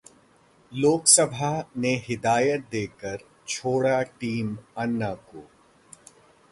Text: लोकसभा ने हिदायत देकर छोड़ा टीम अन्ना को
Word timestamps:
लोकसभा 0.71 1.51
ने 1.77 1.93
हिदायत 2.07 2.65
देकर 2.71 3.23
छोड़ा 3.47 4.01
टीम 4.01 4.57
अन्ना 4.77 5.13
को 5.13 5.47